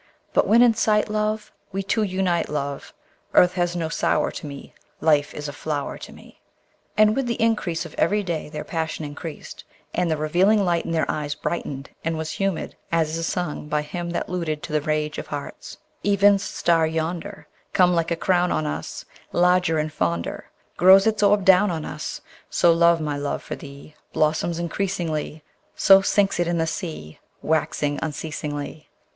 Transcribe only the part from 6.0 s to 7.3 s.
me! And with